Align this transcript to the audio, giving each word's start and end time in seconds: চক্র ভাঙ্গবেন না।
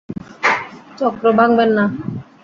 চক্র 0.97 1.25
ভাঙ্গবেন 1.39 1.69
না। 1.77 1.85